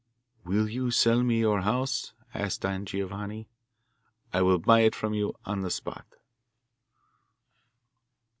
'Will 0.43 0.67
you 0.67 0.89
sell 0.89 1.21
me 1.21 1.41
your 1.41 1.61
house?' 1.61 2.13
asked 2.33 2.61
Don 2.61 2.87
Giovanni. 2.87 3.47
'I 4.33 4.41
will 4.41 4.57
buy 4.57 4.79
it 4.79 4.95
from 4.95 5.13
you 5.13 5.35
on 5.45 5.61
the 5.61 5.69
spot. 5.69 6.07